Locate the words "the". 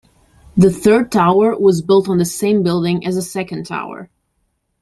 0.57-0.71, 2.17-2.25, 3.17-3.21